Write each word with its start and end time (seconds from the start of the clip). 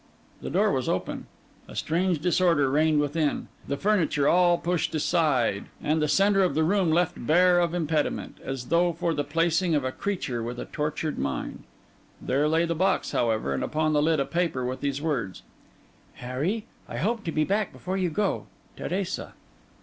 The 0.41 0.49
door 0.49 0.71
was 0.71 0.89
open; 0.89 1.27
a 1.67 1.75
strange 1.75 2.17
disorder 2.17 2.71
reigned 2.71 2.99
within; 2.99 3.49
the 3.67 3.77
furniture 3.77 4.27
all 4.27 4.57
pushed 4.57 4.95
aside, 4.95 5.65
and 5.79 6.01
the 6.01 6.07
centre 6.07 6.41
of 6.41 6.55
the 6.55 6.63
room 6.63 6.89
left 6.91 7.13
bare 7.27 7.59
of 7.59 7.75
impediment, 7.75 8.39
as 8.43 8.69
though 8.69 8.93
for 8.93 9.13
the 9.13 9.23
pacing 9.23 9.75
of 9.75 9.83
a 9.85 9.91
creature 9.91 10.41
with 10.41 10.57
a 10.59 10.65
tortured 10.65 11.19
mind. 11.19 11.65
There 12.19 12.47
lay 12.47 12.65
the 12.65 12.73
box, 12.73 13.11
however, 13.11 13.53
and 13.53 13.63
upon 13.63 13.93
the 13.93 14.01
lid 14.01 14.19
a 14.19 14.25
paper 14.25 14.65
with 14.65 14.81
these 14.81 15.03
words: 15.03 15.43
'Harry, 16.15 16.65
I 16.89 16.97
hope 16.97 17.23
to 17.25 17.31
be 17.31 17.43
back 17.43 17.71
before 17.71 17.95
you 17.95 18.09
go. 18.09 18.47
Teresa. 18.75 19.33